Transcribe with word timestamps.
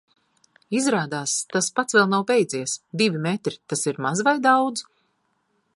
Izrādās, 0.77 1.33
tas 1.55 1.69
pats 1.79 1.97
vēl 1.97 2.09
nav 2.15 2.25
beidzies. 2.33 2.75
Divi 3.03 3.21
metri– 3.27 3.61
tas 3.75 3.87
ir 3.93 4.01
maz 4.07 4.25
vai 4.29 4.35
daudz? 4.49 4.87